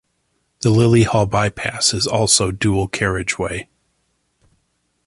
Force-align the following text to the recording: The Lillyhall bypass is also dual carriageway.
The 0.61 0.69
Lillyhall 0.71 1.27
bypass 1.29 1.93
is 1.93 2.07
also 2.07 2.49
dual 2.49 2.87
carriageway. 2.87 3.69